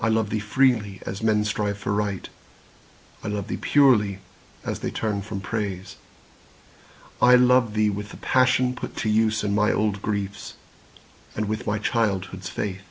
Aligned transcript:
I 0.00 0.06
love 0.06 0.30
thee 0.30 0.38
freely, 0.38 1.00
as 1.04 1.24
men 1.24 1.44
strive 1.44 1.76
for 1.76 1.92
Right; 1.92 2.28
I 3.24 3.26
love 3.26 3.48
thee 3.48 3.56
purely, 3.56 4.20
as 4.64 4.78
they 4.78 4.92
turn 4.92 5.22
from 5.22 5.40
Praise. 5.40 5.96
I 7.20 7.34
love 7.34 7.74
thee 7.74 7.90
with 7.90 8.10
the 8.10 8.16
passion 8.18 8.76
put 8.76 8.96
to 8.98 9.08
use 9.08 9.42
In 9.42 9.52
my 9.52 9.72
old 9.72 10.02
griefs, 10.02 10.54
and 11.34 11.48
with 11.48 11.66
my 11.66 11.80
childhood's 11.80 12.48
faith. 12.48 12.84